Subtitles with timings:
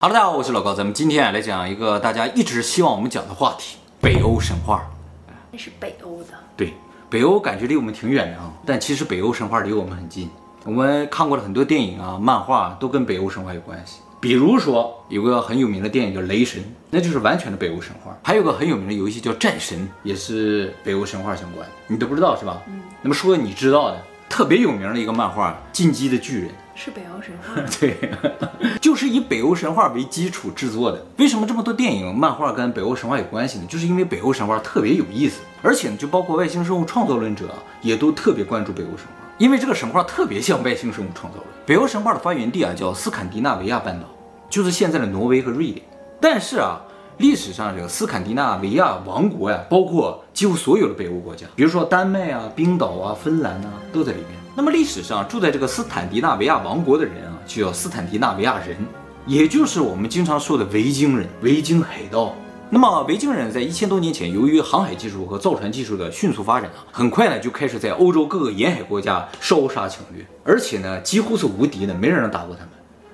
[0.00, 4.88] 哈喽，大家好，我是老高，咱们今天来讲一个大家一直希望我们讲的话题——北欧神话。
[5.50, 6.72] 那是北欧的，对，
[7.10, 10.30] 北欧感觉离我们挺远的啊，但其实北欧神话离我们很近。
[10.62, 13.98] 我们看过了很多电影啊、漫画，都跟北欧神话有关系。
[14.20, 18.16] 比如说，有个很有名的电影叫《雷神》，那就是完全的北欧神话。
[18.22, 21.72] 还有个很有名的游戏叫《战神》，也是北欧神话相关的。
[21.88, 22.62] 你都不知道是吧？
[22.68, 22.82] 嗯。
[23.02, 26.50] 那么说你知道的，特别有名的一个漫画《进击的巨人》。
[26.80, 27.96] 是北欧神话， 对，
[28.80, 31.04] 就是以北欧神话为基础制作的。
[31.16, 33.64] 为什么这么多电影、漫画跟北欧神话有关系呢？
[33.68, 37.46] 就是因为北欧神话特别有意思，而且呢，就包括外星生物创造论者
[37.82, 41.48] 也都特别关注北欧神话，因为这个神话特别像外星生物创造论。
[41.66, 44.06] 北欧神话的发源地啊叫斯堪的纳维亚半岛，
[44.48, 45.84] 就是现在的挪威和瑞典。
[46.20, 46.80] 但是啊，
[47.16, 54.38] 历史上这个斯堪的纳维亚王国呀，包括几乎所有的北欧国家，比如说丹麦啊、冰岛啊、芬兰啊，都在里面。
[54.58, 58.76] 那么历史上住在这个斯坦迪纳维亚王国的人啊，就叫斯坦迪纳维亚人，
[59.24, 62.34] 也就是我们经常说的维京人、维京海盗。
[62.68, 72.70] 那么维京人在一千多年前，由于航海技术和造船技术的迅速发展啊，很快呢就开始在欧洲各个沿海国家烧杀抢掠，而且呢几乎是无敌的，没人能打过他们。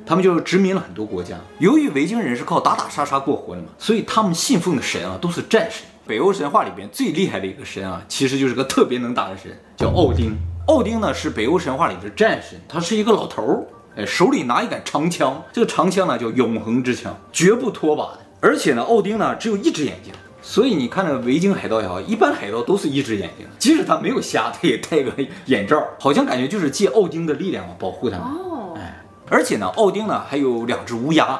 [0.07, 1.37] 他们就殖民了很多国家。
[1.59, 5.85] 由于维京人是靠打打杀杀过活的嘛，所以他们信奉的神啊都是战神。
[6.07, 10.35] 北欧神话里边最厉害的一个神啊，其实就是个特别能打的神，叫奥丁。
[10.67, 13.63] 奥丁呢是北欧神话里的战神，他是一个老头儿，
[13.97, 18.21] 哎，手里拿一杆长枪，这个长枪呢叫永恒之枪，绝不脱靶的。
[18.41, 25.13] 而且呢，奥丁呢只有一只眼睛，所以你看那维京海盗也好，一般海盗都是一只眼睛，即使他没有瞎，他也戴个
[25.45, 28.27] 眼罩，好像感觉就是借奥丁的力量保护他们。
[28.27, 31.39] 哦，哎，而且呢，奥丁呢还有两只乌鸦，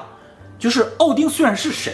[0.59, 1.91] 就是奥丁虽然是神，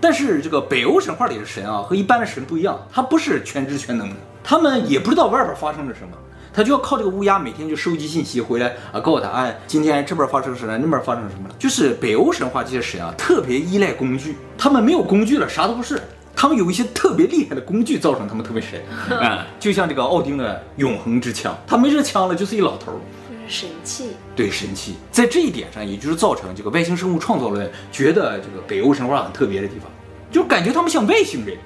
[0.00, 6.16] 但是这个北欧神话里的神啊和一般的神不一样，他不是全知全能的，他们也不知道外边发生了什么。
[6.52, 11.54] 他就要靠这个乌鸦每天就收集信息回来啊，告诉他，哎，今天这边发生什么，那边发生什么了。
[11.58, 16.00] 就是北欧神话这些神啊，特别依赖工具，他们没有工具了，啥都不是。
[16.34, 18.82] 他们有一些特别厉害的工具，造成他们特别神
[19.18, 19.46] 啊。
[19.60, 22.96] 就像这个奥丁的永恒之枪，他没这枪了，就是一老头儿，
[23.28, 24.08] 就是神器。
[24.34, 29.90] 对，神器，在这一点上，也就是造成这个外星生物创造论觉得这个北欧神话很特别的地方，
[30.30, 31.56] 就感觉他们像外星人，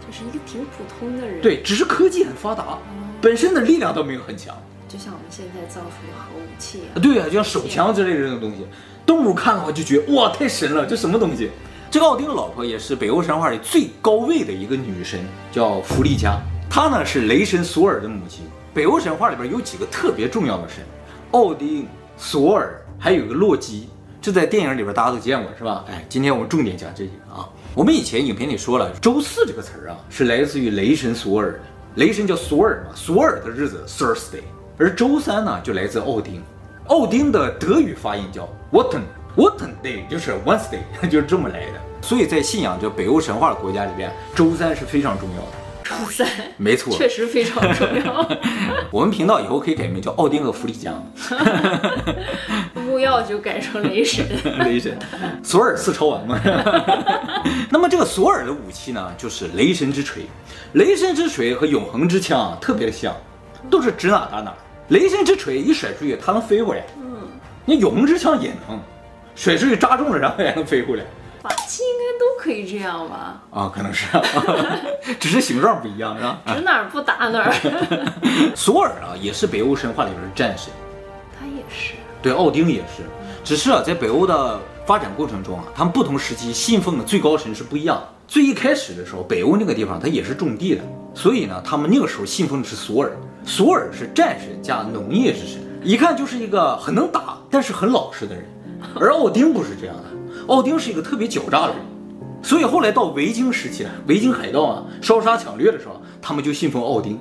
[0.00, 1.40] 就是一个挺普通的人。
[1.40, 2.78] 对，只是科技很发达。
[3.20, 4.56] 本身的力量都没有很强，
[4.88, 8.66] 就像我们现在造出的核武器啊，对啊，就像手枪之类的这种东西，
[9.04, 11.50] 动物看的话就觉得哇，太神了，这什么东西？
[11.90, 15.20] 这个奥丁的老婆也是北欧神话里最高位的一个女神，
[15.52, 18.44] 叫弗利嘉，她呢是雷神索尔的母亲。
[18.72, 20.84] 北欧神话里边有几个特别重要的神，
[21.32, 21.86] 奥丁、
[22.16, 23.88] 索尔，还有一个洛基，
[24.22, 25.84] 这在电影里边大家都见过是吧？
[25.88, 27.48] 哎，今天我们重点讲这几个啊。
[27.74, 31.60] 我们以前影片里说了，周四这个词儿啊是来自于雷神索尔的。
[31.96, 34.42] 雷神叫索尔嘛，索尔的日子 Thursday，
[34.78, 36.40] 而周三呢就来自奥丁，
[36.86, 40.80] 奥丁的德语发音叫 Whaten，Whaten Day 就是 Wednesday，
[41.10, 41.80] 就是这么来的。
[42.00, 45.59] 所以在信仰着北欧神话的国家里边，周三是非常重要的。
[45.90, 48.28] 周三， 没错，确实非常重要。
[48.90, 51.04] 我们频道以后可以改名叫奥丁和弗里江，
[52.72, 54.24] 不要就改成雷神。
[54.60, 54.96] 雷神，
[55.42, 56.40] 索尔四超玩嘛。
[57.68, 60.22] 那么这个索尔的武器呢，就是雷神之锤。
[60.74, 63.14] 雷神之锤和永恒之枪啊，特别的像，
[63.68, 64.54] 都是指哪打哪。
[64.88, 66.84] 雷神之锤一甩出去，它能飞回来。
[67.00, 67.28] 嗯，
[67.64, 68.78] 那永恒之枪也能，
[69.34, 71.04] 甩出去扎中了，然后也能飞回来。
[71.78, 73.40] 应该都可以这样吧？
[73.50, 74.06] 啊，可能是，
[75.20, 76.38] 只是形状不一样，是吧？
[76.46, 77.52] 指哪儿不打哪儿。
[78.56, 80.72] 索尔啊，也是北欧神话里边的战神。
[81.38, 81.94] 他也是。
[82.20, 83.04] 对，奥丁也是。
[83.44, 88.02] 只是啊，在北欧的发展过程中啊，他们不同时期信奉的最高神是不一样。
[88.28, 90.82] 最一开始的时候，北欧那个地方它也是种地的，
[91.14, 93.16] 所以呢，他们那个时候信奉的是索尔。
[93.44, 98.44] 索尔是战神加农业之神，一看就是一个很能打，但是很老实的人。
[98.94, 100.04] 而奥丁不是这样的。
[100.46, 101.76] 奥丁是一个特别狡诈的人，
[102.42, 107.18] 所以后来到维京时期，维京海盗啊烧杀抢掠的时候，他们就信奉奥丁，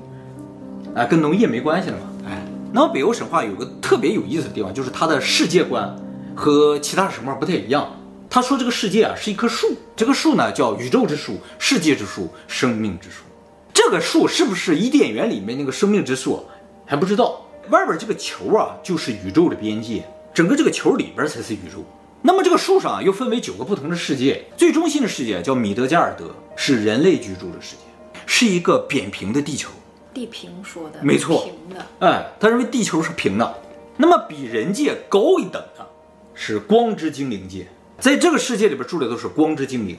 [0.95, 2.45] 哎，跟农业没关系了嘛，哎。
[2.71, 5.95] 那么北欧神话有个特别有意思的地方，就是它的世界观
[6.35, 7.89] 和其他神话不太一样。
[8.29, 13.23] 他说这个世界啊是一棵树，这个树呢叫宇宙之树、世界之树、生命之树。
[13.73, 16.45] 这个树是不是伊甸园里面那个生命之树
[16.85, 17.41] 还不知道。
[17.71, 20.03] 外边这个球啊就是宇宙的边界，
[20.33, 21.83] 整个这个球里边才是宇宙。
[22.21, 27.83] 那么这个树上啊，又分为九个不同的世界，最中心的世界叫米德加尔德，是人类居住的世界，
[28.25, 29.69] 是一个扁平的地球。
[30.13, 31.85] 地平说的，没错，平的。
[31.99, 33.55] 哎，他认为地球是平的。
[33.95, 35.87] 那么比人界高一等的
[36.33, 37.67] 是光之精灵界，
[37.99, 39.97] 在这个世界里边住的都是光之精灵。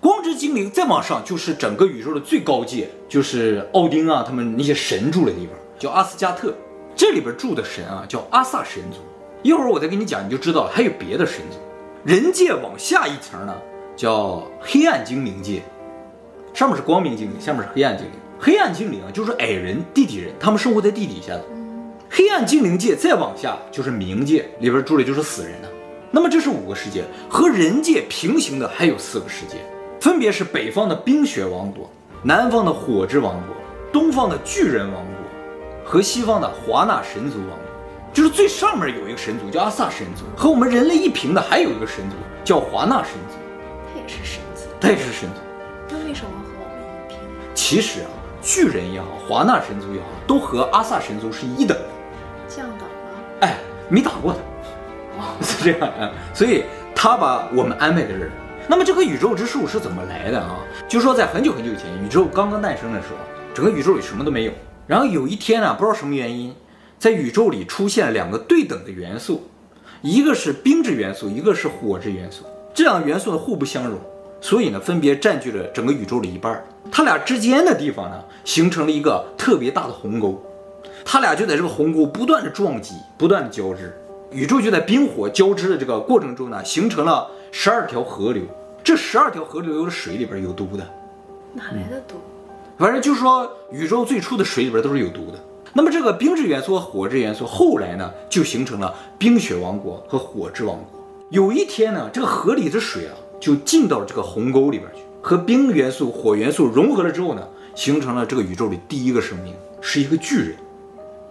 [0.00, 6.54] 光之精灵再往上就是整个宇宙的最高界，就是奥丁啊，他们那些神住的地方，叫阿斯加特。
[6.94, 8.98] 这里边住的神啊，叫阿萨神族。
[9.42, 10.70] 一会儿我再跟你讲，你就知道了。
[10.72, 11.58] 还有别的神族，
[12.04, 13.54] 人界往下一层呢，
[13.96, 15.62] 叫黑暗精灵界，
[16.52, 18.12] 上面是光明精灵，下面是黑暗精灵。
[18.40, 21.44] 黑暗精灵啊，就是矮人、地底人，他们生活在地底下的。
[22.10, 25.68] 黑暗精灵界再往下就是冥界，里边住的就是死人呢。
[26.10, 29.56] 那么这是五个世界，和人界平行的还有四个世界，
[30.00, 31.90] 分别是北方的冰雪王国，
[32.22, 33.54] 南方的火之王国，
[33.92, 37.67] 东方的巨人王国，和西方的华纳神族王国。
[38.12, 43.36] 就是最上面有一个神族叫阿萨神族，和我们人类一平的还有一个神族叫华纳神族。
[43.92, 45.40] 他也是神族，他也是神族。
[45.90, 47.18] 那为什么和我们一平？
[47.54, 48.10] 其实啊，
[48.42, 51.84] 巨人也好，华纳神族也好，都和阿萨神族是一等的。
[52.48, 52.86] 降等吗？
[53.40, 53.58] 哎，
[53.88, 54.38] 没打过他。
[55.42, 56.64] 是这样啊，所以
[56.94, 58.30] 他把我们安排在这儿。
[58.68, 60.58] 那么这个宇宙之树是怎么来的啊？
[60.86, 63.16] 就说在很久很久以前，宇宙刚刚诞生的时候，
[63.52, 64.52] 整个宇宙里什么都没有。
[64.86, 66.54] 然后有一天呢，不知道什么原因，
[66.98, 69.42] 在宇宙里出现了两个对等的元素，
[70.02, 72.44] 一个是冰质元素，一个是火质元素。
[72.74, 73.96] 这两个元素呢互不相容，
[74.40, 76.60] 所以呢分别占据了整个宇宙的一半。
[76.90, 80.42] 它俩之间的地方呢，形成了一个特别大的鸿沟。
[81.04, 83.96] 它俩就在这个鸿沟不断的撞击，不断的交织。
[84.32, 88.42] 宇宙就在冰火交织的这个过程中呢，形成了十二条河流。
[88.82, 90.84] 这十二条河流的水里边有毒的，
[91.54, 92.16] 哪来的毒？
[92.76, 95.38] 反正就是说，宇宙最初的水里边都是有毒的。
[95.78, 101.00] 那么这个冰质元素和火质元素后来呢，就形成了冰雪王国和火之王国。
[101.30, 107.46] 有一天呢，这个河里的水啊，就进到了这个鸿沟里边去，和冰元素、火元素融合了之后呢，
[107.76, 110.56] 形成了这个宇宙里第一个生命，是一个巨人。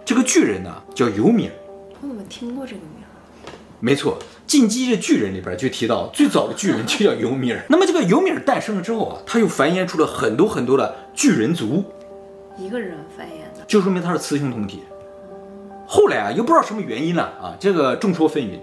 [0.02, 1.52] 这个巨人呢，叫尤米尔。
[2.00, 3.52] 我怎么听过这个名？
[3.80, 4.16] 没错，
[4.46, 7.62] 《进击的巨人》里边就提到，最早的巨人就叫尤米尔。
[7.68, 11.84] 那么这个尤米尔诞生了之后啊，他又繁衍出了很多很多的巨人族。
[12.56, 14.82] 一个人繁衍的，就说明它是雌雄同体。
[15.86, 18.58] 后来啊，又不知道什么原因了啊，这个众说纷纭，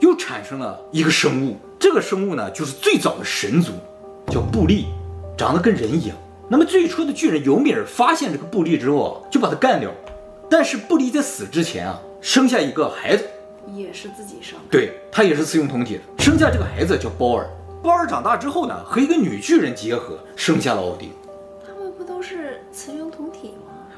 [0.00, 1.56] 又产生了一个生物。
[1.78, 3.72] 这个生物呢，就是最早的神族，
[4.28, 4.88] 叫布利，
[5.38, 6.16] 长得跟人一样。
[6.50, 9.90] 那么最初的巨人尤米尔发现这个布利之后啊，就把他干掉。
[10.50, 13.24] 但是布利在死之前啊，生下一个孩子。
[13.74, 17.48] 也是自己生的，对，他也是雌雄同体的，生下这个孩子叫鲍尔。
[17.82, 21.10] 鲍尔长大之后呢，和一个女巨人结合，生下了奥丁。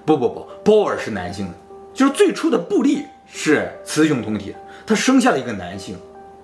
[0.09, 1.53] 不不不，鲍尔是男性的，
[1.93, 4.57] 就是最初的布利是雌雄同体，
[4.87, 5.99] 他生下了一个男性，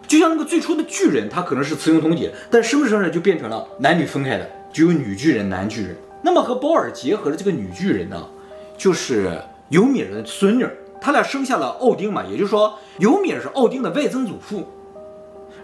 [0.07, 5.97] 就像那个最初的巨人，他可能是雌雄同体，但生着生着就变成了男女分开的，就有女巨人、男巨人。
[6.21, 8.29] 那么和鲍尔结合的这个女巨人呢，
[8.77, 9.41] 就是
[9.71, 10.67] 尤米尔的孙女。
[11.01, 14.69] 他俩生下了奥丁嘛，也就是说，尤米尔是奥丁的外曾祖父，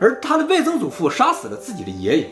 [0.00, 2.30] 而他的外曾祖父杀死了自己的爷爷。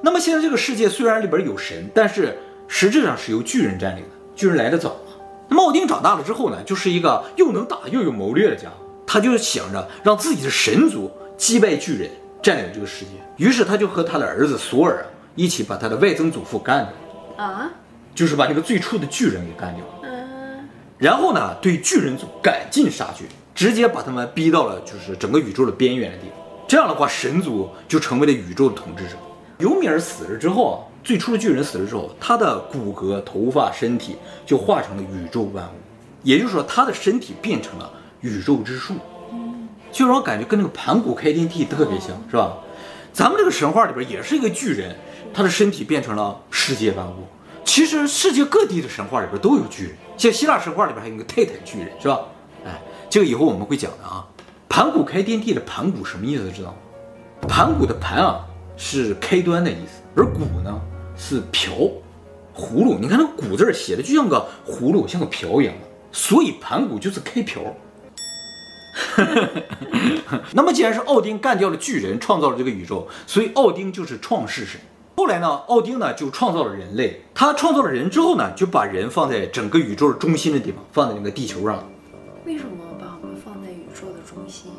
[0.00, 4.08] 那么现在这个世界虽然里边有神，但是实质上是由巨人占领的。
[4.34, 5.12] 巨人来的早嘛。
[5.48, 8.76] 那奥丁长大了之后呢，就是一个又能打又有谋略的家伙。
[9.06, 12.10] 他就想着让自己的神族击败巨人，
[12.42, 13.10] 占领这个世界。
[13.36, 15.04] 于是他就和他的儿子索尔
[15.34, 16.88] 一起把他的外曾祖父干
[17.36, 17.44] 掉。
[17.44, 17.70] 啊，
[18.14, 19.84] 就是把这个最初的巨人给干掉。
[20.02, 26.38] 嗯然后呢，对巨人族赶尽杀绝，直接把他们逼到了就是整个宇宙的边缘的地方。
[26.66, 29.16] 这样的话，神族就成为了宇宙的统治者。
[29.58, 34.16] 尤米尔死了之后啊，最初的巨人死了之后，他的骨骼、头发、身体
[34.46, 35.76] 就化成了宇宙万物，
[36.22, 37.92] 也就是说，他的身体变成了
[38.22, 38.94] 宇宙之树。
[39.92, 42.56] 就让我感觉跟那个盘古开天地特别像，是吧？
[43.12, 44.96] 咱们这个神话里边也是一个巨人，
[45.32, 47.26] 他的身体变成了世界万物。
[47.64, 52.22] 其实世界各地的神话里边都有巨人，像希腊神话里边还有一个泰坦巨人，是吧？
[52.64, 54.26] 哎，这个以后我们会讲的啊。
[54.68, 56.50] 盘古开天地的盘古什么意思？
[56.50, 56.76] 知道吗？
[57.46, 58.44] 盘古的盘啊
[58.76, 60.80] 是开端的意思，而古呢
[61.16, 61.72] 是瓢，
[62.56, 62.98] 葫芦。
[63.00, 65.80] 你看那古字写的就像个葫芦，像个瓢一样的，
[66.12, 67.62] 所以盘古就是开瓢。
[70.52, 74.80] 那么既然是奥丁干掉了巨人，创造了这个宇宙，所以奥丁就是创世神。
[75.16, 77.22] 后来呢，奥丁呢就创造了人类。
[77.34, 81.88] 他创造了人之后呢，就把人放在整个宇宙的中心的地方，放在那个地球上。
[82.44, 84.70] 为什么把我们放在宇宙的中心？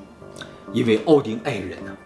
[0.74, 2.05] 因为奥丁爱人呢、啊，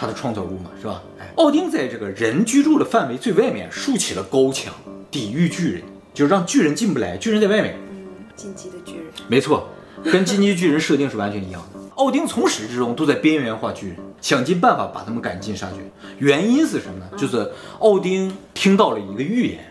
[0.00, 1.02] 他的创造物嘛，是吧？
[1.18, 4.72] 哎，奥丁在这个人居住的范围最外面竖起了高墙，
[5.10, 5.82] 抵御巨人，
[6.14, 7.18] 就让巨人进不来。
[7.18, 7.76] 巨人在外面。
[7.90, 9.04] 嗯，进击的巨人。
[9.28, 9.68] 没错，
[10.02, 11.78] 跟进击巨人设定是完全一样的。
[12.00, 15.82] 奥丁从始至终都在边缘化巨人，想尽办法把他们赶尽杀绝。
[16.18, 17.06] 原因是什么呢？
[17.18, 19.70] 就是奥丁听到了一个预言，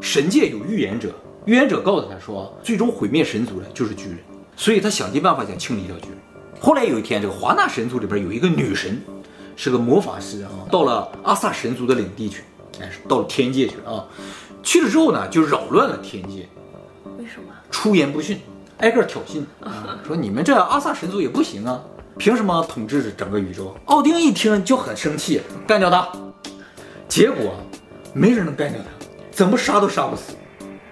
[0.00, 4.18] 神界有预言者，预言者告诉他说，最终毁灭神族的就是巨人，
[4.56, 6.18] 所以他想尽办法想清理掉巨人。
[6.58, 9.00] 后来有一天，这个华纳神族里边有一个女神，
[9.58, 12.44] 是个魔法师啊，到了阿萨神族的领地去，
[12.80, 14.04] 哎，到了天界去了啊。
[14.62, 16.48] 去了之后呢，就扰乱了天界。
[17.18, 17.52] 为什么？
[17.68, 18.40] 出言不逊。
[18.76, 21.82] 挨个挑衅啊， 说你们这阿萨神族也不行啊，
[22.16, 23.76] 凭什么统治整个宇宙？
[23.86, 26.08] 奥丁一听就很生气，干掉他。
[27.08, 27.56] 结果
[28.12, 30.34] 没人能干掉他，怎么杀都杀不死。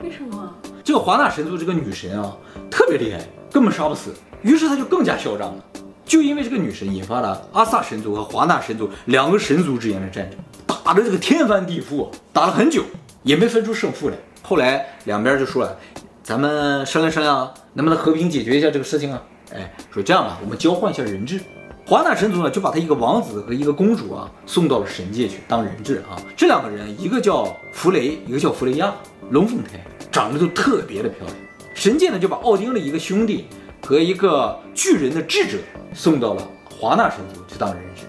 [0.02, 0.52] 为什么？
[0.82, 2.37] 这个华纳神族这个女神啊，
[2.68, 3.20] 特别厉害，
[3.52, 4.12] 根本杀不死。
[4.42, 5.64] 于是他就更加嚣张了。
[6.06, 10.38] 就因为这个女神引发了阿萨神族和华纳神族两个神族之间的战争，
[10.84, 12.84] 打得这个天翻地覆，打了很久
[13.25, 14.16] 也没分出胜负来。
[14.40, 15.76] 后来两边就说了，
[16.22, 19.20] 咱们商量商量，能不能和平解决一下这个事情啊？
[19.52, 21.40] 哎，说这样吧，我们交换一下人质。
[21.84, 26.14] 华纳神族呢就把他一个王子和一个公主啊送到了神界去当人质啊。
[26.36, 28.94] 这两个人一个叫弗雷，一个叫弗雷亚，
[29.30, 31.36] 龙凤胎，长得都特别的漂亮。
[31.75, 33.46] 神界呢就把奥丁的一个兄弟
[33.87, 35.59] 和一个巨人的智者。
[35.95, 38.02] 送到了华纳神族去当人质，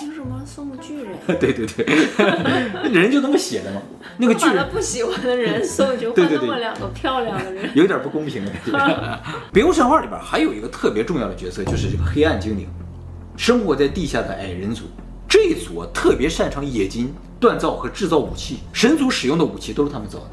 [0.00, 1.38] 凭什么送巨人？
[1.38, 1.84] 对 对对，
[2.90, 3.80] 人就那么写的嘛。
[4.16, 8.50] 那个巨人不喜欢的人送就 换那么两个漂亮的人，有点不公平的。
[9.52, 12.66] 北欧神话里边还有一个特别重要的角色，就是这个黑暗精灵，
[13.36, 14.86] 生活在地下的矮人族。
[15.28, 20.30] 这一组啊，特别擅长冶金、锻造和制造武器，神族使用的武器都是他们造的，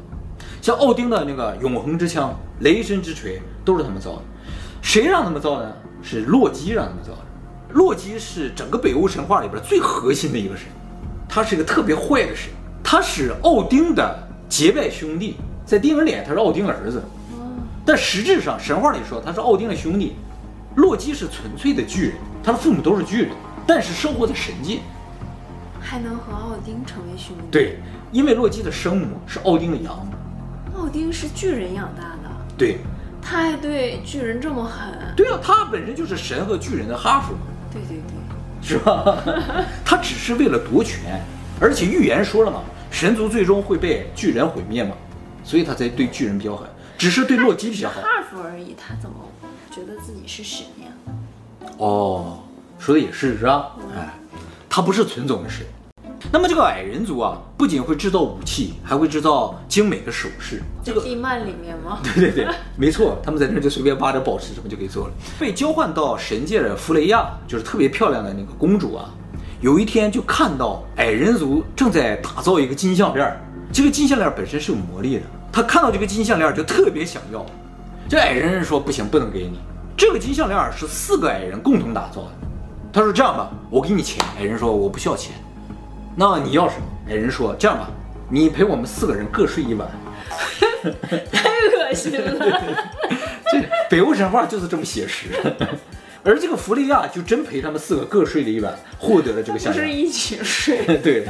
[0.60, 4.22] 像奥丁的那个永恒之枪、雷神之锤都是他们造的。
[4.86, 5.76] 谁让他们造的？
[6.00, 7.18] 是洛基让他们造的。
[7.70, 10.68] 洛基是整个北欧神话里边最核心的一个神，
[11.28, 12.52] 他是一个特别坏的神，
[12.84, 14.16] 他是奥丁的
[14.48, 17.02] 结拜兄弟，在电影里他是奥丁儿子，
[17.84, 20.14] 但实质上神话里说他是奥丁的兄弟。
[20.76, 22.14] 洛基是纯粹的巨人，
[22.44, 23.32] 他的父母都是巨人，
[23.66, 24.78] 但是生活在神界，
[25.80, 27.48] 还能和奥丁成为兄弟？
[27.50, 27.80] 对，
[28.12, 30.12] 因为洛基的生母是奥丁的养母。
[30.78, 32.30] 奥丁是巨人养大的。
[32.56, 32.78] 对。
[33.28, 34.86] 他还对巨人这么狠？
[35.16, 37.34] 对啊，他本身就是神和巨人的哈佛。
[37.72, 39.18] 对对对，是吧？
[39.84, 41.20] 他只是为了夺权，
[41.60, 44.94] 而且预言说了嘛，神族最终会被巨人毁灭嘛，
[45.42, 48.00] 所以他才对巨人比较狠，只是对洛基比较好。
[48.00, 49.16] 哈佛而已，他怎么
[49.72, 51.68] 觉得自己是神呀？
[51.78, 52.38] 哦，
[52.78, 53.72] 说的也是，是吧？
[53.96, 54.14] 哎，
[54.70, 55.66] 他不是纯种的神。
[56.32, 60.60] 那么这个矮人族啊，不仅会制造武器，还会制造精美的首饰。
[60.82, 62.00] 这个地幔里面吗？
[62.14, 65.12] 对对对，没错，他们在那就随便挖点宝石什么就可以做了。
[65.38, 69.08] 被交换到神界的弗雷亚，就是特别漂亮的那个公主啊，
[69.60, 73.40] 有一天就看到矮人族正在打造一个金项链，
[73.72, 77.44] 这个金项链本身是有魔力的，他看到这个金项链就特别想要。
[78.08, 79.58] 这矮人说不行，不能给你，
[79.96, 82.30] 这个金项链是四个矮人共同打造的。
[82.92, 84.24] 他说这样吧，我给你钱。
[84.38, 85.32] 矮人说我不需要钱。
[86.18, 86.86] 那你要什么？
[87.08, 87.88] 矮人说：“这样吧，
[88.30, 89.86] 你陪我们四个人各睡一晚。
[91.30, 92.82] ”太恶心了。
[93.52, 95.28] 这北欧神话就是这么写实。
[96.24, 99.84] 而这个弗利亚就真陪他们四个各睡了一晚，获得了这个 项链。
[99.84, 100.84] 不是一起睡。
[100.98, 101.28] 对。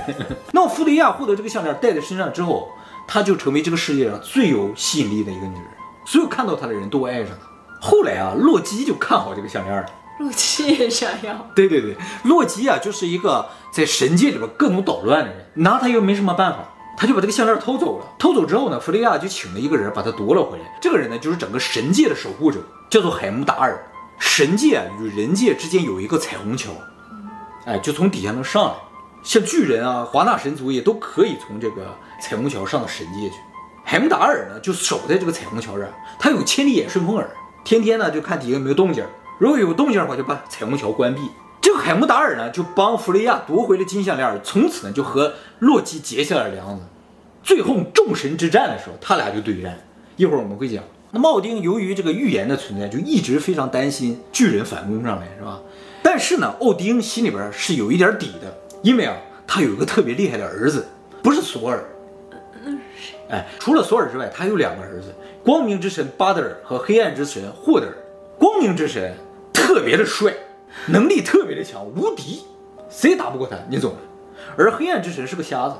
[0.52, 2.68] 那么弗利亚获得这个项链戴在身上之后，
[3.06, 5.64] 她就成为这个世界上最有吸引力的一个女人，
[6.06, 7.46] 所有看到她的人都爱上她。
[7.80, 9.86] 后来啊，洛基就看好这个项链了。
[10.20, 11.50] 洛基也想要。
[11.54, 16.58] 对对对，洛基啊，就是一个在神界里边各种捣乱的人，拿他又没什么办法，
[16.96, 18.06] 他就把这个项链偷走了。
[18.18, 20.64] 偷走之后呢，弗雷亚就请了一个人把他夺了回来。
[20.80, 22.58] 这个人呢，就是整个神界的守护者，
[22.88, 23.84] 叫做海姆达尔。
[24.18, 26.70] 神界与人界之间有一个彩虹桥，
[27.66, 28.74] 哎，就从底下能上来。
[29.22, 33.34] 像巨人啊、华纳神族也都可以从这个彩虹桥上到神界去。
[33.84, 37.28] 海姆达尔呢，就守在这个彩虹桥这儿，他有千里眼顺风耳，
[37.62, 39.04] 天天呢就看底下有没有动静。
[39.38, 41.20] 如果有动静的话，就把彩虹桥关闭。
[41.60, 46.82] 这个海姆达尔呢，就帮弗雷亚夺回了金项链，从此呢就和洛基结下了梁子。
[47.42, 49.78] 最后众神之战的时候，他俩就对战。
[50.16, 50.82] 一会儿我们会讲。
[51.10, 55.60] 那么奥丁由于这个预言的存在，就一直非常担心巨人反攻上来，是吧？
[56.02, 59.16] 但是呢，奥丁心里边是有一点底的，因为啊，
[59.46, 60.86] 他有一个特别厉害的儿子，
[61.22, 61.84] 不是索尔。
[62.64, 63.16] 那是谁？
[63.28, 65.14] 哎，除了索尔之外，他有两个儿子：
[65.44, 67.92] 光明之神巴德尔和黑暗之神霍德尔。
[68.38, 69.14] 光明之神。
[69.66, 70.32] 特别的帅，
[70.86, 72.44] 能力特别的强，无敌，
[72.88, 73.56] 谁也打不过他？
[73.68, 73.96] 你懂的。
[74.56, 75.74] 而黑暗之神是个瞎子，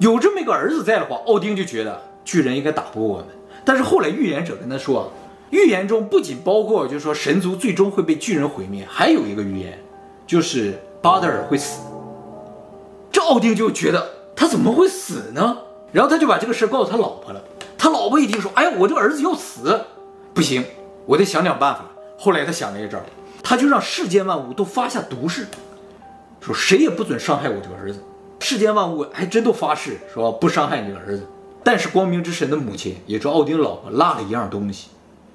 [0.00, 3.28] 有这么一个儿子在的话，奥丁就觉得巨人应该打不过我们。
[3.64, 5.10] 但是后来预言者跟他说，
[5.48, 9.82] 预言中不仅包括就是说神族最终会被巨人毁灭，还有一个预言，
[10.26, 11.80] 就是巴德尔会死。
[13.10, 14.06] 这奥丁就觉得
[14.36, 15.56] 他怎么会死呢？
[15.90, 17.42] 然后他就把这个事告诉他老婆了。
[17.78, 19.80] 他老婆一听说，哎呀，我这个儿子要死，
[20.34, 20.62] 不行，
[21.06, 21.95] 我得想想办法。
[22.16, 22.98] 后来他想了一招，
[23.42, 25.46] 他就让世间万物都发下毒誓，
[26.40, 28.02] 说谁也不准伤害我这个儿子。
[28.40, 31.26] 世间万物还真都发誓说不伤害你的儿子。
[31.62, 34.88] 但是光明之神的母亲，也就是奥丁老婆，落了一样东西，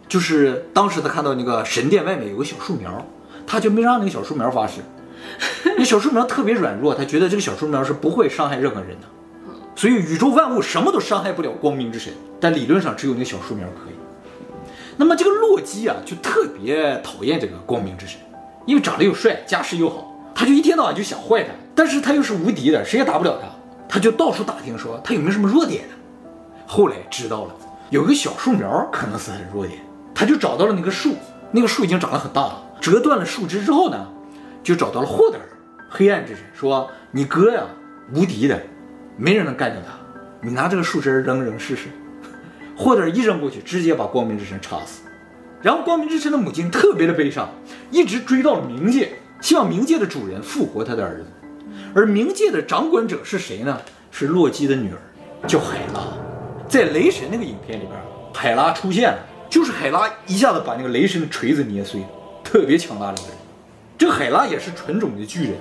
[0.08, 3.06] 就是当时他看到那个神殿外面有个小树苗，
[3.46, 4.82] 他就没让那个小树苗发誓。
[5.78, 9.08] 那小树苗特别软弱，他觉得这个小树苗是不会伤害任何人的，
[9.76, 13.94] 所以宇宙万物什么都伤害不了光明之神，但理论上只有那个小树苗可以。
[15.02, 18.20] 那么这个洛基啊，就特别讨厌这个光明之神，
[18.68, 23.48] 因为长得又帅，家世又好，他就一天到晚就想坏他，但是他又是无敌的，谁也打不了他，
[23.90, 25.96] 他就到处打听说他有没有什么弱点呢？
[26.68, 27.56] 后来知道了，
[27.90, 29.80] 有个小树苗可能是他的弱点，
[30.14, 31.16] 他就找到了那个树，
[31.50, 34.08] 那个树已经长得很大了，折断了树枝之后呢，
[34.62, 35.46] 就找到了霍德尔，
[35.90, 37.64] 黑暗之神，说你哥呀
[38.14, 38.62] 无敌的，
[39.18, 39.94] 没人能干掉他，
[40.48, 41.88] 你拿这个树枝扔扔试试。
[42.76, 45.02] 霍德尔一扔过去，直接把光明之神插死。
[45.62, 47.50] 然后光明之神的母亲特别的悲伤，
[47.92, 51.26] 一直追到了冥界，希望冥界的主人复活他的儿子。
[51.94, 53.80] 而冥界的掌管者是谁呢？
[54.10, 54.98] 是洛基的女儿，
[55.48, 56.02] 叫海拉。
[56.68, 57.92] 在雷神那个影片里边，
[58.34, 62.02] 海拉出现了，就是海拉一下子把那个雷神的锤子捏碎，
[62.44, 63.38] 特别强大的一个人。
[63.98, 65.54] 这海拉也是纯种的巨人，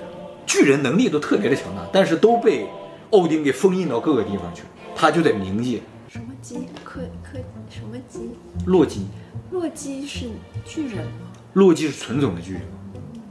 [0.45, 2.65] 巨人能力都特别的强大，但是都被
[3.11, 4.67] 奥丁给封印到各个地方去了。
[4.95, 5.79] 他就在冥界。
[6.11, 6.67] 什么基？
[6.83, 7.39] 科科
[7.69, 8.31] 什么基？
[8.65, 9.07] 洛基。
[9.49, 10.25] 洛基是
[10.65, 11.11] 巨人吗？
[11.53, 12.61] 洛基是纯种的巨人。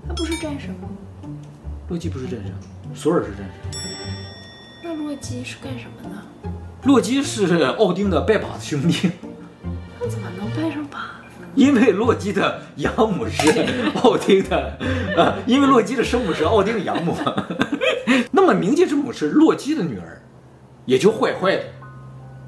[0.09, 0.89] 他不是战神吗？
[1.91, 2.51] 洛基不是战神，
[2.95, 3.81] 索尔是战神。
[4.83, 6.51] 那洛基是干什么的？
[6.85, 9.11] 洛基是奥丁的拜把子兄弟。
[9.99, 11.49] 他怎么能拜上把子呢？
[11.55, 13.47] 因为洛基的养母是
[14.03, 14.79] 奥丁的，
[15.19, 17.15] 啊，因为洛基的生母是奥丁的养母。
[18.33, 20.23] 那么冥界之母是洛基的女儿，
[20.87, 21.65] 也就坏坏的。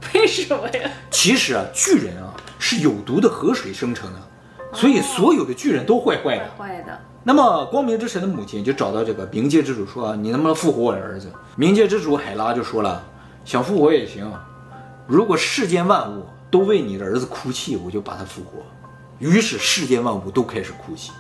[0.15, 0.91] 为什么呀？
[1.11, 4.21] 其实啊，巨人啊是有毒的河水生成的，
[4.75, 6.51] 所以所有的巨人都坏坏的。
[6.59, 6.99] 坏的。
[7.25, 13.01] 那么光明之神的母亲就找到这个冥界之主说：“你能不能复活我的儿子？”冥界之主海拉就说了
[13.45, 14.29] ：“想复活也行，
[15.07, 18.59] 如果世间万物都为你的儿子哭泣，我就把他复活。”
[19.21, 21.13] 于是世间万物都开始哭泣。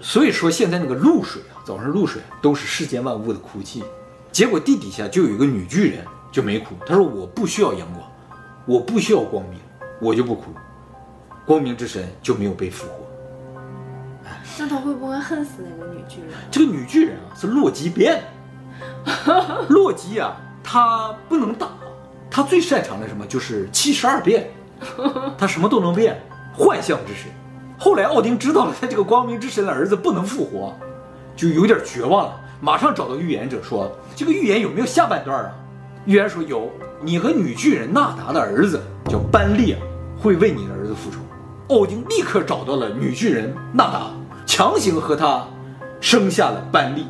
[0.00, 3.84] 所以说现在那个露水啊，早上露水都是世间万物的哭泣。
[4.32, 6.02] 结果地底下就有一个女巨人
[6.32, 8.02] 就没哭，她说：“我不需要阳光。”
[8.66, 9.60] 我不需要光明，
[10.00, 10.44] 我就不哭，
[11.46, 13.04] 光明之神就没有被复活。
[14.58, 16.30] 那他会不会恨死那个女巨人？
[16.50, 18.22] 这个女巨人啊，是洛基变
[19.04, 19.66] 的。
[19.68, 21.68] 洛基啊，他不能打，
[22.30, 23.26] 他最擅长的什么？
[23.26, 24.48] 就是七十二变，
[25.36, 26.18] 他什么都能变，
[26.56, 27.30] 幻象之神。
[27.76, 30.74] 后来奥丁知道了他这个光明之神的儿子不能复活，
[31.36, 35.52] 就有点绝望了，马上找到预言者说：“这个预言有没有下半段啊？”
[36.06, 36.70] 预言说有，
[37.02, 39.74] 你和女巨人纳达的儿子叫班利，
[40.18, 41.18] 会为你的儿子复仇。
[41.68, 44.10] 奥丁立刻找到了女巨人纳达，
[44.44, 45.46] 强行和她
[46.02, 47.06] 生下了班利。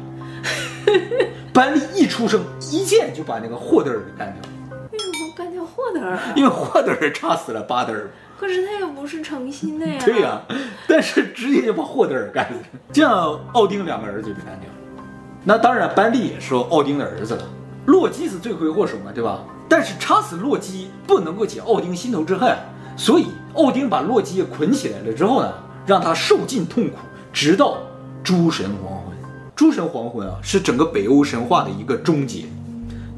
[1.52, 4.50] 班利一出生，一剑就把那个霍德尔给干掉。
[4.92, 6.16] 为什么干掉霍德尔？
[6.36, 8.08] 因为霍德尔插死了巴德尔。
[8.38, 10.00] 可是他也不是诚心的呀。
[10.04, 10.54] 对呀、啊，
[10.86, 15.04] 但是直接就把霍德尔干死了，这样奥丁两个儿子就被干掉了。
[15.42, 17.44] 那当然，班利也是奥丁的儿子了。
[17.86, 19.44] 洛基是罪魁祸首嘛，对吧？
[19.68, 22.56] 但是插死洛基不能够解奥丁心头之恨，
[22.96, 25.52] 所以奥丁把洛基捆起来了之后呢，
[25.86, 26.96] 让他受尽痛苦，
[27.32, 27.78] 直到
[28.22, 29.14] 诸神黄昏。
[29.54, 32.44] 诸神黄昏啊，是整个北欧神话的一个终结，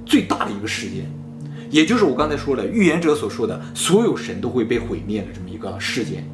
[0.04, 1.10] 最大的一个事件，
[1.70, 6.28] 也就是我刚才说了，预言者所说的所有神都会被毁灭的这么一个事件。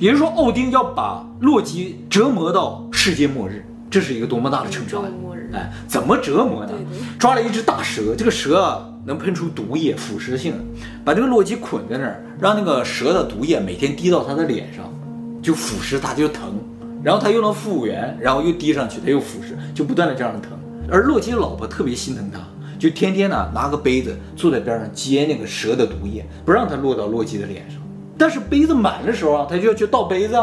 [0.00, 3.64] 也就是说，奥丁要把洛基折磨到世界末日。
[3.90, 5.02] 这是一个多么大的惩罚！
[5.54, 6.72] 哎，怎么折磨呢？
[7.18, 10.58] 抓了一只大蛇，这个蛇啊能喷出毒液，腐蚀性的，
[11.04, 14.84] 把这个洛基捆在那儿，让那个蛇的毒液每天滴到他的脸上，
[15.40, 16.58] 就腐蚀他，就疼。
[17.02, 20.58] 然后他又能复原，然后又滴上去，他又腐蚀，就不断的这样的疼。
[20.90, 22.40] 而洛基的老婆特别心疼他，
[22.78, 27.78] 就天天呢拿个杯子坐在边上接那个蛇的毒液，不让它落到洛基的脸上。
[28.16, 30.34] 但是杯子满的时候啊，他就要去倒杯子，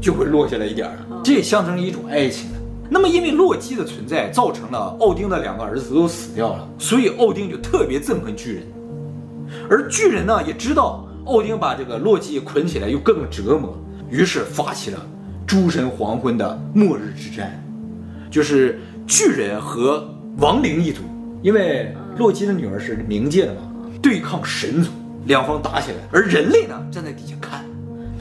[0.00, 2.48] 就会落下来一点儿，这也象征着一种爱情。
[2.90, 8.62] 那么，因为洛基的存在，造成了奥丁的两个儿子都死掉了，所以奥丁就特别憎恨巨人。
[9.68, 13.76] 而巨人呢，也知道奥丁把这个洛基捆起来又各种折磨，
[14.10, 15.06] 于是发起了
[15.46, 17.62] 诸神黄昏的末日之战，
[18.30, 21.02] 就是巨人和亡灵一族，
[21.42, 23.60] 因为洛基的女儿是冥界的嘛，
[24.00, 24.90] 对抗神族，
[25.26, 27.64] 两方打起来，而人类呢，站在底下看。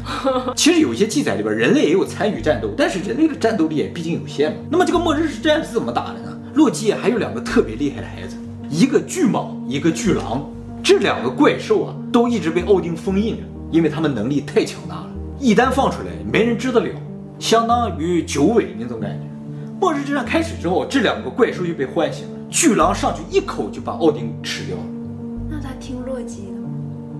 [0.55, 4.57] 其实有一些记载里边，人类也有参与战斗，但是人类的战斗力也毕竟有限嘛。
[4.69, 6.37] 那么这个末日之战是怎么打的呢？
[6.53, 8.35] 洛基还有两个特别厉害的孩子，
[8.69, 10.49] 一个巨蟒，一个巨狼。
[10.83, 16.87] 这两个怪兽啊，都一直被奥丁封印着，因为他们能力太强大了，一旦放出来，没人治得了，
[17.39, 19.27] 相当于九尾那种感觉。
[19.79, 24.83] 末日之战开始之后，这两个怪兽就被唤醒了，巨狼上去一口就把奥丁吃掉了。
[25.49, 26.69] 那他听洛基的吗？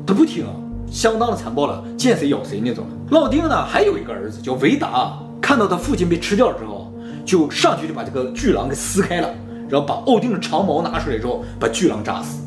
[0.05, 0.53] 他不听啊。
[0.89, 2.85] 相当的残暴了，见谁咬谁那种。
[3.11, 6.91] 奥丁呢，还有一个儿子叫维达，看到他父亲被吃掉了之后，
[7.25, 9.29] 就上去就把这个巨狼给撕开了，
[9.69, 12.41] 然后把奥丁的长矛拿出来之后，把巨狼炸死。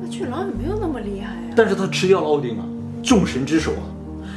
[0.00, 2.64] 那巨狼也没有那么厉害呀、但是他吃掉了奥丁啊，
[3.02, 3.84] 众神之首啊。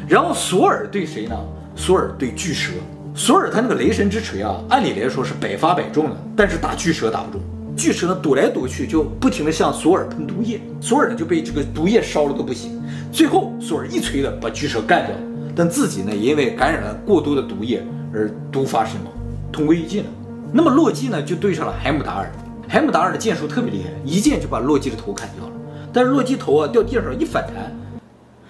[0.07, 1.35] 然后索尔对谁呢？
[1.75, 2.71] 索尔对巨蛇，
[3.13, 7.41] 索尔他那个雷神之锤啊，按理来说是百发百中的，但是打巨蛇打不中。
[7.77, 12.81] 巨蛇呢躲来躲去，就不停地向索尔喷毒液，索尔呢就被这个毒液烧了个不行。
[13.11, 15.15] 最后索尔一锤子把巨蛇干掉，
[15.55, 19.13] 但自己呢因为感染了过多的毒液而毒发身亡，
[19.51, 20.09] 同归于尽了。
[20.51, 22.31] 那么洛基呢就对上了海姆达尔，
[22.67, 25.53] 海姆达尔的剑术特别厉害，一剑就把洛基的头砍掉了。
[25.93, 27.71] 但是洛基头啊掉地上一反弹，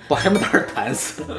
[0.07, 1.35] 把海姆达尔弹死了。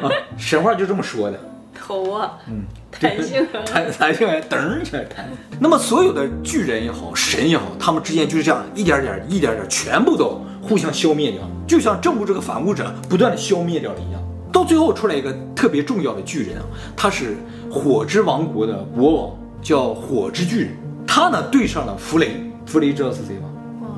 [0.00, 1.38] 啊，神话就这么说的。
[1.78, 5.28] 头啊，嗯， 弹性弹弹性还 噔起来弹。
[5.60, 14.20] 那么所有的巨人也好，神也好，他们之间就是这样一点点、一点点，全部都互相消灭掉，就像正午这个反物质不断的消灭掉了一样。
[14.50, 16.64] 到最后出来一个特别重要的巨人啊，
[16.96, 17.36] 他是
[17.70, 20.70] 火之王国的国王，叫火之巨人。
[21.06, 23.48] 他呢对上了弗雷，弗雷知道是谁吗？
[23.82, 23.96] 忘了，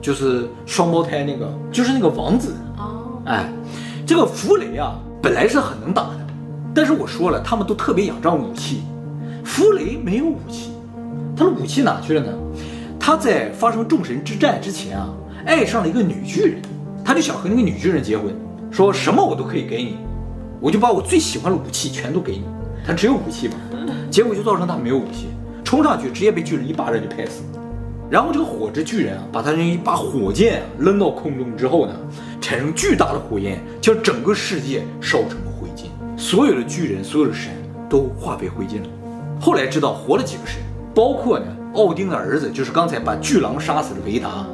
[0.00, 2.54] 就是双胞胎那个，就是那个王子。
[2.78, 3.50] 哦，哎，
[4.06, 6.21] 这个弗雷啊，本来是很能打的。
[6.74, 8.82] 但是我说了，他们都特别仰仗武器。
[9.44, 10.70] 弗雷没有武器，
[11.36, 12.32] 他的武器哪去了呢？
[12.98, 15.12] 他在发生众神之战之前啊，
[15.44, 16.62] 爱上了一个女巨人，
[17.04, 18.32] 他就想和那个女巨人结婚，
[18.70, 19.96] 说什么我都可以给你，
[20.60, 22.44] 我就把我最喜欢的武器全都给你。
[22.86, 23.54] 他只有武器嘛，
[24.10, 25.26] 结果就造成他没有武器，
[25.64, 27.42] 冲上去直接被巨人一巴掌就拍死。
[28.08, 31.92] 然后这个火之巨人啊，把他那一把火箭扔到空中之后呢，
[32.40, 35.36] 产生巨大的火焰，将整个世界烧成。
[36.22, 37.50] 所有的巨人，所有的神
[37.90, 38.88] 都化为灰烬了。
[39.40, 40.62] 后来知道活了几个神，
[40.94, 44.46] 包括呢奥丁的儿子，就是刚才把巨狼杀死的维达，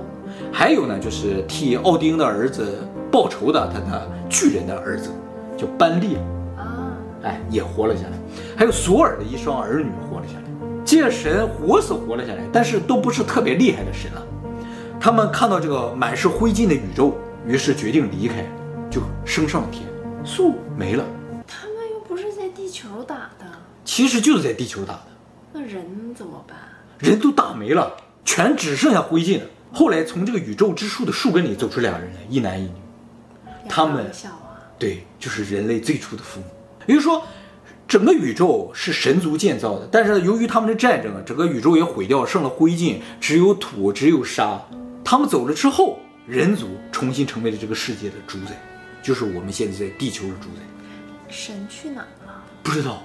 [0.50, 2.78] 还有呢就是替奥丁的儿子
[3.12, 5.10] 报仇的他的巨人的儿子，
[5.58, 6.16] 叫班利
[6.56, 8.18] 啊，哎也活了下来。
[8.56, 10.44] 还有索尔的一双儿女活了下来。
[10.86, 14.26] 这些神活死活了下来，但是都不是特别厉害的神了。
[14.98, 17.14] 他们看到这个满是灰烬的宇宙，
[17.46, 18.36] 于是决定离开，
[18.90, 19.84] 就升上天，
[20.24, 21.04] 素没了。
[23.98, 25.06] 其实就是在地球打的。
[25.52, 26.56] 那人怎么办？
[27.00, 29.44] 人都打没了，全只剩下灰烬了。
[29.72, 32.70] 后来从这个宇宙之树的树根里走出两人来，一男一女。
[33.68, 34.08] 他们
[34.78, 36.46] 对，就是人类最初的父母。
[36.86, 37.26] 也就是说，
[37.88, 44.62] 整个宇宙是神族建造的，但是由于他们的战争，整个宇宙也毁掉，剩了灰烬，只有土，只有沙。
[45.04, 48.52] 他们走了之后，人族重新成为了这个世界的主宰，
[49.02, 50.62] 就是我们现在在地球的主宰。
[51.28, 52.44] 神去哪了？
[52.62, 53.02] 不知道，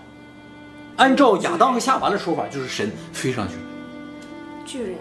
[0.97, 3.61] 按照亚当和夏娃的说法，就是神飞上去了，
[4.65, 4.95] 巨人也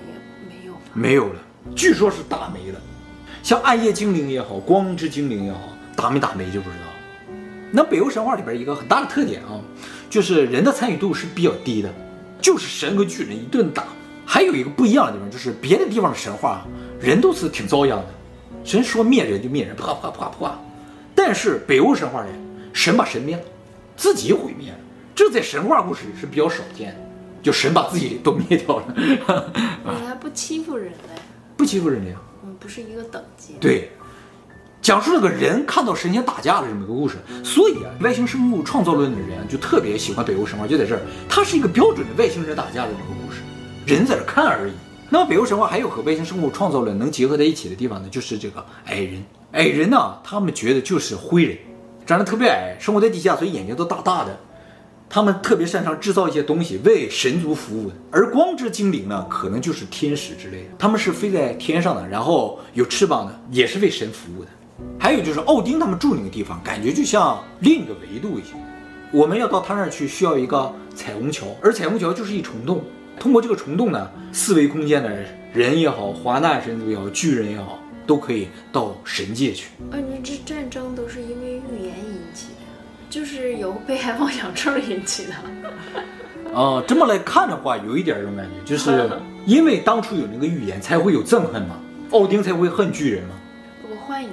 [0.49, 1.41] 没有，没有了，
[1.77, 2.81] 据说是打没了。
[3.43, 5.59] 像暗夜精灵也好，光之精灵也好，
[5.95, 6.87] 打没打没就不知道。
[7.71, 9.61] 那北欧神话里边一个很大的特点啊，
[10.09, 11.93] 就是人的参与度是比较低的，
[12.41, 13.85] 就是神和巨人一顿打。
[14.25, 16.67] 还有一个不一样的地方，就是别的地方的神话，
[17.01, 18.09] 人都是挺遭殃的，
[18.65, 20.59] 神说灭人就灭人，啪啪啪啪。
[21.15, 22.31] 但是北欧神话里，
[22.73, 23.43] 神把神灭了。
[23.97, 24.79] 自己毁灭了，
[25.15, 27.01] 这在神话故事里是比较少见的，
[27.43, 28.95] 就神把自己都灭掉了。
[28.97, 31.21] 原来不欺负人类，
[31.57, 32.21] 不欺负人类啊？
[32.45, 33.55] 嗯，不是一个等级。
[33.61, 33.91] 对，
[34.81, 37.19] 讲述了个人看到神仙打架的这么一个故事。
[37.45, 43.43] 所以啊，外星生物创造论的人就特别喜欢北欧神话，就在这儿，它是一个标准的外星人打架的这么个故事，
[43.87, 44.73] 人在这看而已。
[45.11, 49.23] 那么北欧神话还有和外星生物创造论能结合在一起的地方呢，就是这个矮人。
[49.53, 51.59] 矮人呢，他们觉得就是灰人。
[52.07, 54.41] 长得特别矮，生活在地下，所以眼睛都大大的。
[55.15, 57.95] 他们特别擅长制造一些东西，为神族服务的。
[58.11, 64.49] 而光之精灵呢，可能就是天使之类的，他们是飞在天上的，然后有翅膀的，也是为神服务的。
[64.99, 68.55] 还有就是奥丁他们住那个地方，感觉就像另一个维度一些。
[69.13, 72.83] 我们要到他那儿去，需要一个彩虹桥，而彩虹桥就是一虫洞。
[73.21, 75.15] 通过这个虫洞呢，四维空间的
[75.53, 77.79] 人也好，华纳神族也好，巨人也好。
[78.05, 79.69] 都可以到神界去。
[79.93, 82.12] 啊，你这战争都是因为预言引，
[83.13, 85.35] 就是由被害妄想症引起的。
[86.55, 89.11] 哦，这么来看的话，有一点这种感觉，就是
[89.45, 91.77] 因为当初有那个预言，才会有憎恨嘛，
[92.13, 93.35] 奥丁才会恨巨人嘛。
[93.83, 94.33] 如果换一个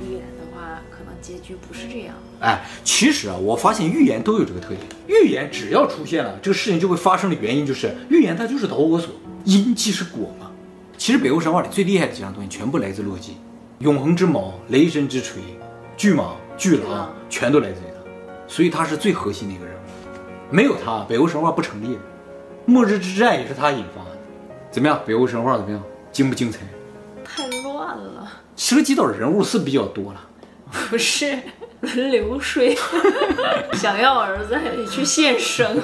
[0.00, 2.14] 预言的话，可能结局不是这样。
[2.38, 9.08] 哎，其实啊，我发现预言都有这个特点，预言只要出现了，这个事情就会发生的原因就是预言它就是导火索，
[9.44, 10.48] 因即是果嘛。
[10.96, 13.36] 其实北欧神话里最厉害的几样东西全部来自洛基，
[13.80, 15.42] 永恒之矛、雷神之锤、
[15.96, 17.91] 巨蟒、巨狼，全都来自于他，
[18.52, 19.78] 所以他是最核心的一个人物。
[20.50, 21.98] 没有他，北欧神话不成立。
[22.66, 24.10] 末日之战也是他引发的。
[24.70, 25.82] 怎么样，北欧神话怎么样？
[26.12, 26.58] 精不精彩？
[27.24, 30.20] 太乱了，涉及到人物是比较多了。
[30.90, 31.38] 不是。
[31.80, 32.76] 轮流睡，
[33.72, 35.82] 想要儿子还得去献生。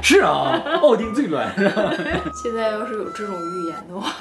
[0.00, 1.52] 是啊，奥丁最乱。
[2.40, 4.12] 现在要是有这种预言的话，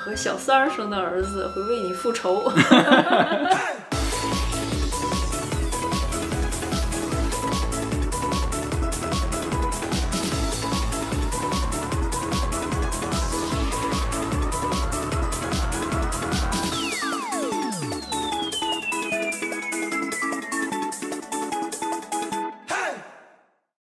[0.00, 2.50] 和小三儿生的儿子会为你复仇。